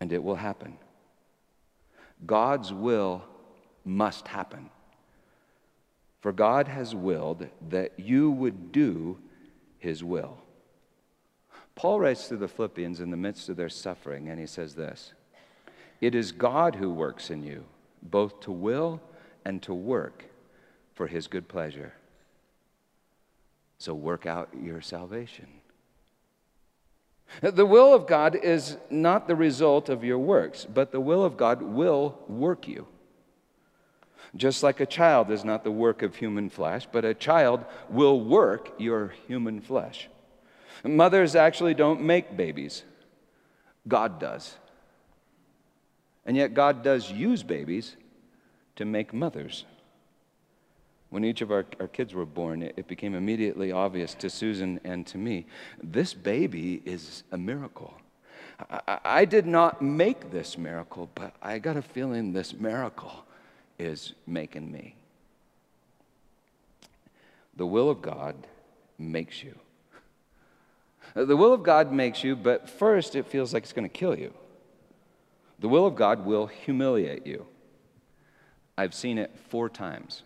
[0.00, 0.78] And it will happen.
[2.24, 3.22] God's will
[3.84, 4.70] must happen.
[6.20, 9.18] For God has willed that you would do
[9.78, 10.38] his will.
[11.74, 15.12] Paul writes to the Philippians in the midst of their suffering, and he says this
[16.00, 17.64] It is God who works in you,
[18.02, 19.00] both to will
[19.44, 20.24] and to work
[20.94, 21.92] for his good pleasure.
[23.78, 25.46] So work out your salvation.
[27.40, 31.36] The will of God is not the result of your works, but the will of
[31.36, 32.86] God will work you.
[34.34, 38.20] Just like a child is not the work of human flesh, but a child will
[38.20, 40.08] work your human flesh.
[40.84, 42.84] Mothers actually don't make babies,
[43.88, 44.56] God does.
[46.24, 47.96] And yet, God does use babies
[48.76, 49.64] to make mothers.
[51.10, 54.80] When each of our, our kids were born, it, it became immediately obvious to Susan
[54.84, 55.46] and to me
[55.82, 57.94] this baby is a miracle.
[58.70, 63.24] I, I did not make this miracle, but I got a feeling this miracle
[63.78, 64.96] is making me.
[67.56, 68.34] The will of God
[68.98, 69.54] makes you.
[71.14, 74.18] The will of God makes you, but first it feels like it's going to kill
[74.18, 74.34] you.
[75.58, 77.46] The will of God will humiliate you.
[78.76, 80.22] I've seen it four times.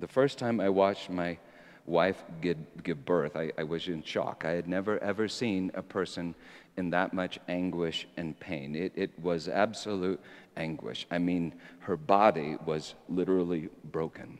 [0.00, 1.38] The first time I watched my
[1.86, 4.44] wife give, give birth, I, I was in shock.
[4.46, 6.34] I had never, ever seen a person
[6.76, 8.74] in that much anguish and pain.
[8.74, 10.20] It, it was absolute
[10.56, 11.06] anguish.
[11.10, 14.38] I mean, her body was literally broken,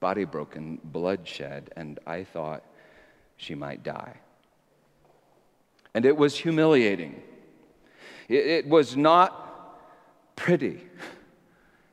[0.00, 2.64] body broken, bloodshed, and I thought
[3.36, 4.14] she might die.
[5.94, 7.22] And it was humiliating.
[8.28, 9.76] It, it was not
[10.34, 10.80] pretty.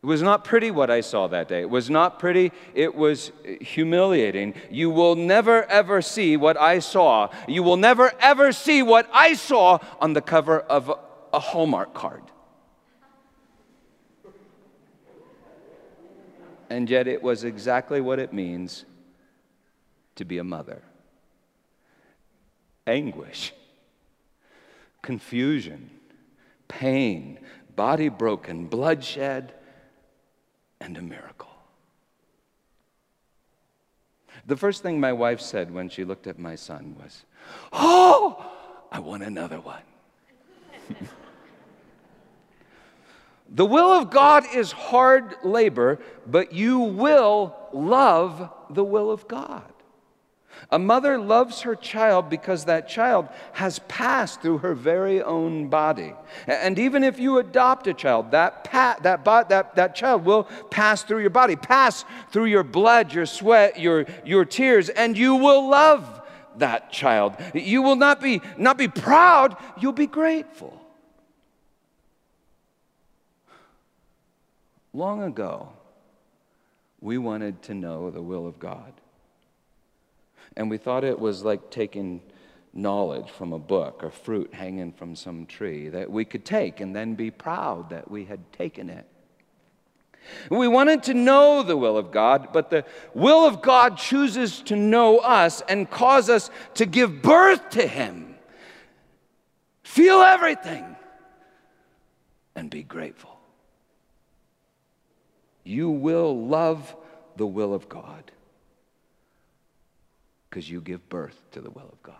[0.04, 1.62] It was not pretty what I saw that day.
[1.62, 2.52] It was not pretty.
[2.74, 3.32] It was
[3.62, 4.56] humiliating.
[4.72, 7.30] You will never ever see what I saw.
[7.48, 10.92] You will never ever see what I saw on the cover of
[11.32, 12.24] a Hallmark card.
[16.72, 18.86] And yet, it was exactly what it means
[20.16, 20.82] to be a mother
[22.88, 23.54] anguish,
[25.04, 25.92] confusion,
[26.68, 27.40] pain,
[27.76, 29.54] body broken, bloodshed,
[30.82, 31.50] and a miracle.
[34.48, 37.24] The first thing my wife said when she looked at my son was,
[37.72, 38.44] Oh,
[38.92, 39.84] I want another one.
[43.50, 49.72] the will of God is hard labor, but you will love the will of God.
[50.70, 56.14] A mother loves her child because that child has passed through her very own body.
[56.48, 60.44] And even if you adopt a child, that, pa- that, bo- that, that child will
[60.70, 65.36] pass through your body, pass through your blood, your sweat, your, your tears, and you
[65.36, 66.22] will love
[66.58, 67.36] that child.
[67.54, 70.80] You will not be, not be proud, you'll be grateful.
[74.94, 75.70] Long ago,
[77.00, 78.94] we wanted to know the will of God.
[80.58, 82.22] And we thought it was like taking
[82.74, 86.96] knowledge from a book or fruit hanging from some tree that we could take and
[86.96, 89.06] then be proud that we had taken it.
[90.50, 94.76] We wanted to know the will of God, but the will of God chooses to
[94.76, 98.36] know us and cause us to give birth to Him.
[99.84, 100.96] Feel everything
[102.56, 103.40] and be grateful.
[105.64, 106.96] You will love
[107.36, 108.32] the will of God
[110.52, 112.16] because you give birth to the will of God.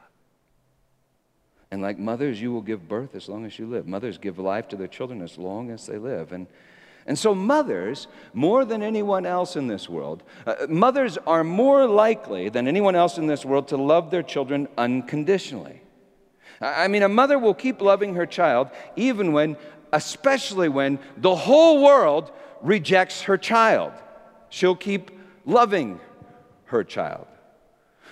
[1.70, 3.86] And like mothers, you will give birth as long as you live.
[3.86, 6.32] Mothers give life to their children as long as they live.
[6.32, 6.48] And,
[7.06, 12.48] and so, mothers, more than anyone else in this world, uh, mothers are more likely
[12.48, 15.82] than anyone else in this world to love their children unconditionally.
[16.62, 19.58] I mean, a mother will keep loving her child even when,
[19.92, 23.92] especially when the whole world rejects her child.
[24.50, 25.12] She'll keep
[25.46, 26.00] loving
[26.66, 27.28] her child.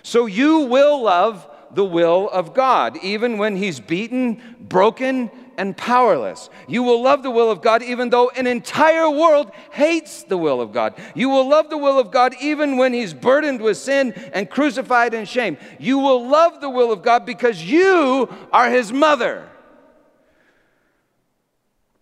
[0.04, 5.30] So you will love the will of God, even when he's beaten, broken,
[5.60, 6.50] and powerless.
[6.70, 10.62] You will love the will of God even though an entire world hates the will
[10.62, 10.93] of God.
[11.14, 15.14] You will love the will of God even when he's burdened with sin and crucified
[15.14, 15.58] in shame.
[15.78, 19.50] You will love the will of God because you are his mother.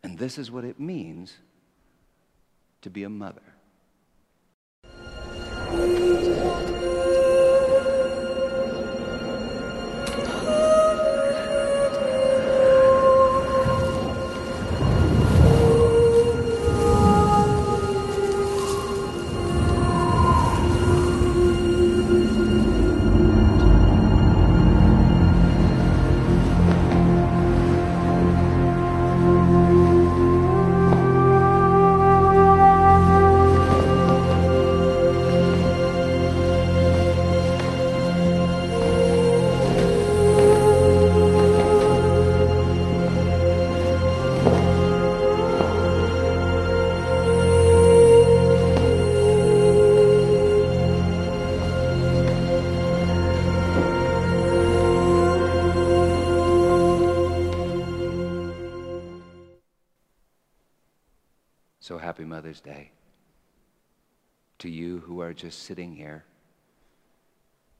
[0.03, 1.33] And this is what it means
[2.83, 3.41] to be a mother.
[62.07, 62.89] Happy Mother's Day
[64.59, 66.23] to you who are just sitting here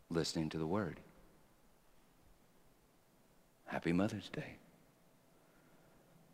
[0.09, 0.99] listening to the Word.
[3.67, 4.57] Happy Mother's Day.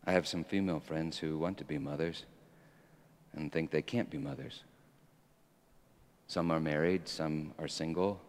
[0.04, 2.24] I have some female friends who want to be mothers
[3.32, 4.64] and think they can't be mothers.
[6.26, 8.20] Some are married, some are single.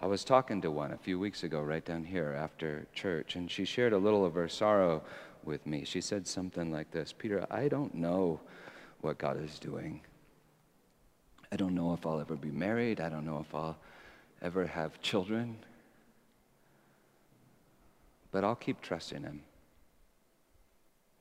[0.00, 3.48] I was talking to one a few weeks ago, right down here after church, and
[3.48, 5.04] she shared a little of her sorrow
[5.44, 5.84] with me.
[5.84, 8.40] She said something like this Peter, I don't know
[9.04, 10.00] what God is doing.
[11.52, 13.00] I don't know if I'll ever be married.
[13.00, 13.76] I don't know if I'll
[14.42, 15.58] ever have children.
[18.32, 19.42] But I'll keep trusting Him.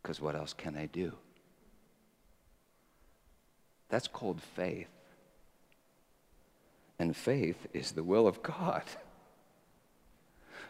[0.02, 1.14] Because what else can I do?
[3.90, 4.88] That's called faith.
[6.98, 8.84] And faith is the will of God.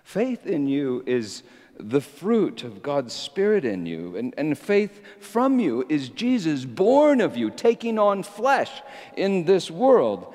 [0.04, 1.44] Faith in you is
[1.80, 4.16] the fruit of God's Spirit in you.
[4.16, 8.82] And, and faith from you is Jesus born of you, taking on flesh
[9.18, 10.34] in this world.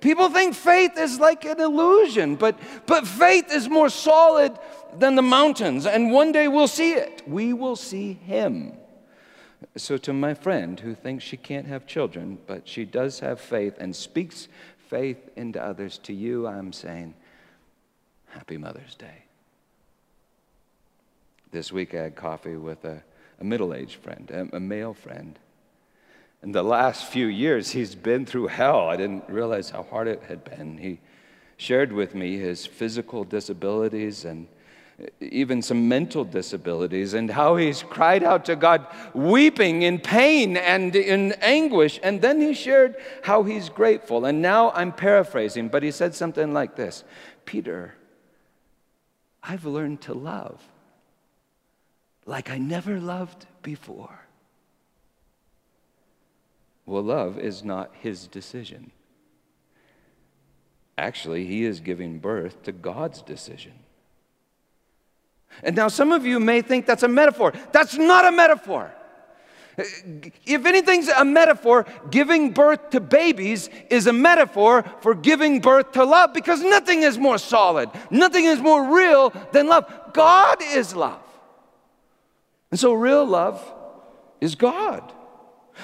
[0.00, 4.58] People think faith is like an illusion, but, but faith is more solid
[4.96, 5.84] than the mountains.
[5.86, 7.22] And one day we'll see it.
[7.26, 8.72] We will see Him.
[9.76, 13.74] So, to my friend who thinks she can't have children, but she does have faith
[13.78, 14.46] and speaks
[14.88, 17.14] faith into others, to you, I'm saying,
[18.26, 19.27] Happy Mother's Day.
[21.50, 23.02] This week I had coffee with a,
[23.40, 25.38] a middle aged friend, a, a male friend.
[26.42, 28.88] In the last few years, he's been through hell.
[28.88, 30.78] I didn't realize how hard it had been.
[30.78, 31.00] He
[31.56, 34.46] shared with me his physical disabilities and
[35.20, 38.84] even some mental disabilities, and how he's cried out to God,
[39.14, 42.00] weeping in pain and in anguish.
[42.02, 44.24] And then he shared how he's grateful.
[44.24, 47.04] And now I'm paraphrasing, but he said something like this
[47.44, 47.94] Peter,
[49.40, 50.60] I've learned to love
[52.28, 54.20] like I never loved before.
[56.84, 58.92] Well, love is not his decision.
[60.98, 63.72] Actually, he is giving birth to God's decision.
[65.62, 67.54] And now some of you may think that's a metaphor.
[67.72, 68.92] That's not a metaphor.
[70.44, 76.04] If anything's a metaphor, giving birth to babies is a metaphor for giving birth to
[76.04, 79.90] love because nothing is more solid, nothing is more real than love.
[80.12, 81.22] God is love.
[82.70, 83.62] And so, real love
[84.40, 85.12] is God.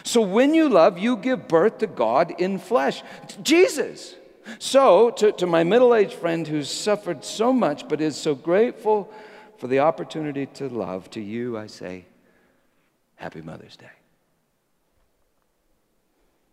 [0.03, 3.03] So, when you love, you give birth to God in flesh,
[3.43, 4.15] Jesus.
[4.59, 9.11] So, to, to my middle aged friend who's suffered so much but is so grateful
[9.57, 12.05] for the opportunity to love, to you I say,
[13.17, 13.87] Happy Mother's Day.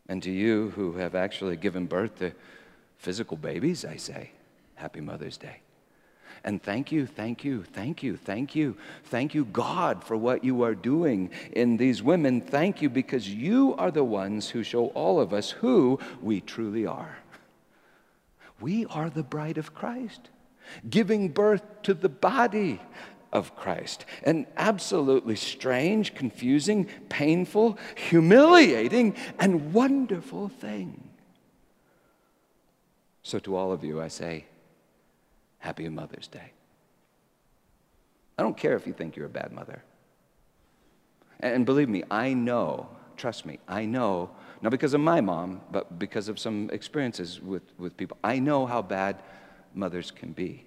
[0.08, 2.32] And to you who have actually given birth to
[2.98, 4.32] physical babies, I say,
[4.76, 5.62] Happy Mother's Day.
[6.44, 8.76] And thank you, thank you, thank you, thank you,
[9.06, 12.42] thank you, God, for what you are doing in these women.
[12.42, 16.86] Thank you because you are the ones who show all of us who we truly
[16.86, 17.18] are.
[18.60, 20.30] We are the bride of Christ,
[20.90, 22.82] giving birth to the body
[23.32, 24.06] of Christ.
[24.24, 31.08] An absolutely strange, confusing, painful, humiliating, and wonderful thing.
[33.24, 34.46] So, to all of you, I say,
[35.62, 36.52] Happy Mother's Day.
[38.38, 39.84] I don't care if you think you're a bad mother.
[41.40, 44.32] And believe me, I know, trust me, I know,
[44.62, 48.66] not because of my mom, but because of some experiences with, with people, I know
[48.66, 49.22] how bad
[49.74, 50.66] mothers can be.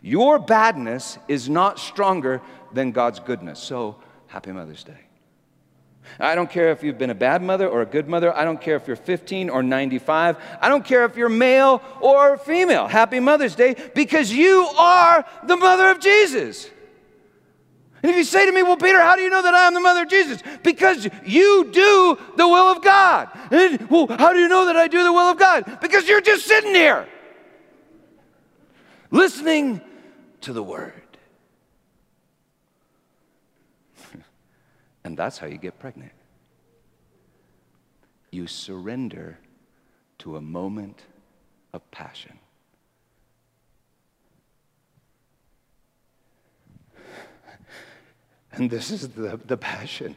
[0.00, 2.40] Your badness is not stronger
[2.72, 3.60] than God's goodness.
[3.60, 3.96] So,
[4.26, 5.06] happy Mother's Day.
[6.18, 8.36] I don't care if you've been a bad mother or a good mother.
[8.36, 10.36] I don't care if you're 15 or 95.
[10.60, 12.86] I don't care if you're male or female.
[12.86, 16.70] Happy Mother's Day because you are the mother of Jesus.
[18.02, 19.74] And if you say to me, Well, Peter, how do you know that I am
[19.74, 20.42] the mother of Jesus?
[20.62, 23.28] Because you do the will of God.
[23.50, 25.78] And, well, how do you know that I do the will of God?
[25.80, 27.06] Because you're just sitting here
[29.10, 29.80] listening
[30.40, 31.01] to the word.
[35.04, 36.12] And that's how you get pregnant.
[38.30, 39.38] You surrender
[40.18, 41.02] to a moment
[41.72, 42.38] of passion.
[48.52, 50.14] And this is the, the passion.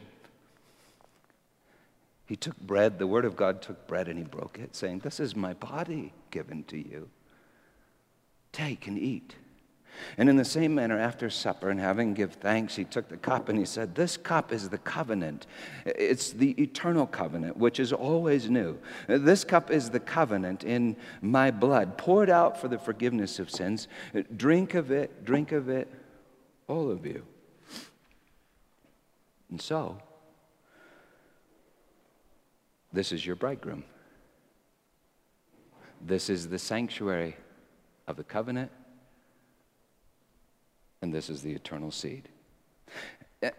[2.26, 5.20] He took bread, the Word of God took bread and he broke it, saying, This
[5.20, 7.08] is my body given to you.
[8.52, 9.36] Take and eat.
[10.18, 13.48] And in the same manner, after supper and having give thanks, he took the cup
[13.48, 15.46] and he said, This cup is the covenant.
[15.84, 18.78] It's the eternal covenant, which is always new.
[19.08, 23.88] This cup is the covenant in my blood, poured out for the forgiveness of sins.
[24.36, 25.92] Drink of it, drink of it,
[26.68, 27.24] all of you.
[29.50, 29.98] And so,
[32.96, 33.84] This is your bridegroom.
[36.00, 37.36] This is the sanctuary
[38.06, 38.70] of the covenant,
[41.02, 42.28] and this is the eternal seed.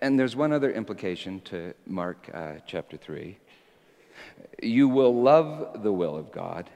[0.01, 3.38] And there's one other implication to Mark uh, chapter 3.
[4.61, 6.69] You will love the will of God,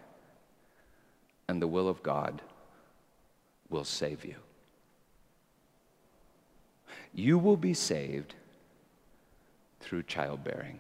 [1.48, 2.42] and the will of God
[3.70, 4.36] will save you.
[7.14, 8.36] You will be saved
[9.80, 10.80] through childbearing.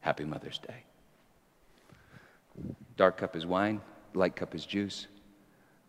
[0.00, 0.84] Happy Mother's Day.
[2.96, 3.80] Dark cup is wine,
[4.14, 5.06] light cup is juice.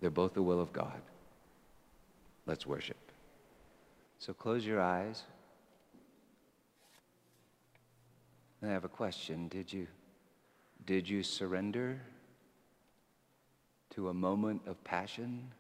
[0.06, 1.02] They're both the will of God.
[2.46, 3.12] Let's worship.
[4.20, 5.24] So close your eyes.
[8.62, 9.48] I have a question.
[9.48, 9.88] Did you
[10.86, 12.00] did you surrender
[13.96, 15.52] to a moment of passion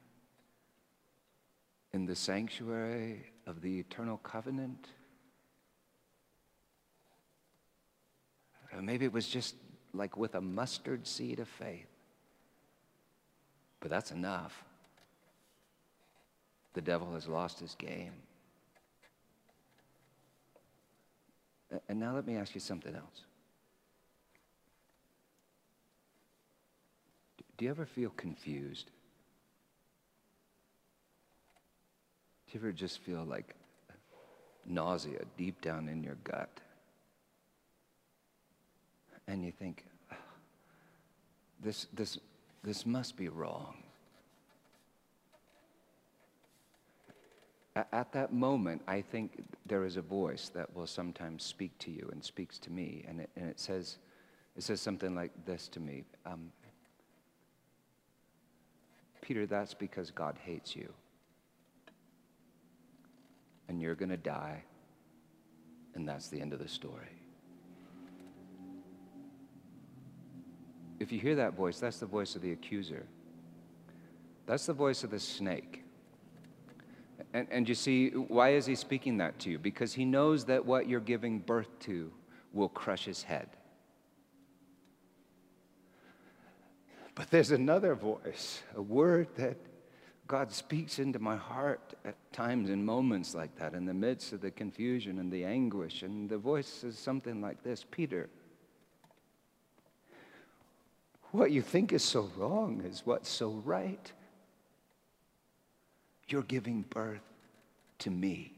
[1.91, 4.89] in the sanctuary of the eternal covenant?
[8.71, 9.55] Or maybe it was just
[9.95, 11.94] like with a mustard seed of faith.
[13.79, 14.63] But that's enough.
[16.73, 18.13] The devil has lost his game.
[21.87, 23.23] And now let me ask you something else.
[27.57, 28.91] Do you ever feel confused?
[32.47, 33.55] Do you ever just feel like
[34.65, 36.59] nausea deep down in your gut?
[39.27, 39.85] And you think,
[41.63, 42.19] this, this,
[42.65, 43.75] this must be wrong.
[47.91, 52.09] At that moment, I think there is a voice that will sometimes speak to you
[52.11, 53.97] and speaks to me, and it, and it says,
[54.57, 56.51] it says something like this to me um,
[59.25, 60.93] Peter, that's because God hates you.
[63.67, 64.63] And you're going to die,
[65.95, 67.24] and that's the end of the story.
[70.99, 73.05] If you hear that voice, that's the voice of the accuser.
[74.45, 75.83] That's the voice of the snake.
[77.33, 79.59] And, and you see, why is he speaking that to you?
[79.59, 82.11] Because he knows that what you're giving birth to
[82.53, 83.49] will crush his head.
[87.13, 89.57] But there's another voice, a word that
[90.27, 94.41] God speaks into my heart at times in moments like that, in the midst of
[94.41, 96.03] the confusion and the anguish.
[96.03, 98.29] And the voice is something like this Peter,
[101.35, 104.11] what you think is so wrong is what's so right.
[106.27, 107.21] You're giving birth
[107.99, 108.53] to me.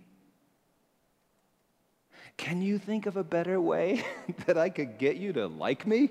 [2.37, 4.05] Can you think of a better way
[4.45, 6.09] that I could get you to like me?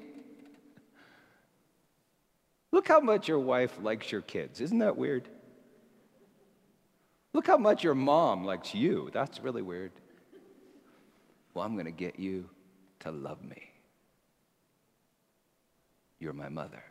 [2.73, 4.61] Look how much your wife likes your kids.
[4.61, 5.29] Isn't that weird?
[7.33, 9.11] Look how much your mom likes you.
[9.13, 9.93] That's really weird.
[11.55, 12.49] Well, I'm going to get you
[13.01, 13.71] to love me.
[16.19, 16.83] You're my mother.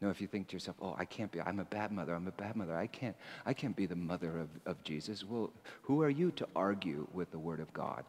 [0.00, 2.26] No, if you think to yourself, oh, I can't be, I'm a bad mother, I'm
[2.26, 5.24] a bad mother, I can't, I can't be the mother of, of Jesus.
[5.24, 5.52] Well,
[5.82, 8.04] who are you to argue with the Word of God?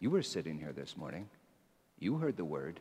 [0.00, 1.28] You were sitting here this morning.
[1.98, 2.80] You heard the Word.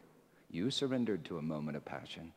[0.50, 2.32] You surrendered to a moment of passion.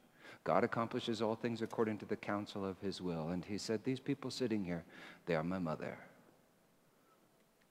[0.45, 3.29] God accomplishes all things according to the counsel of His will.
[3.29, 4.85] And He said, These people sitting here,
[5.27, 5.99] they are my mother.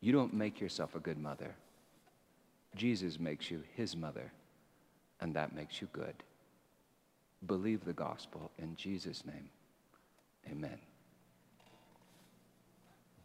[0.02, 1.56] You don't make yourself a good mother.
[2.76, 4.32] Jesus makes you His mother,
[5.22, 6.16] and that makes you good.
[7.46, 9.50] Believe the gospel in Jesus' name.
[10.50, 10.78] Amen.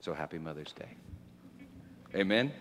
[0.01, 0.97] So happy Mother's Day.
[2.15, 2.53] Amen.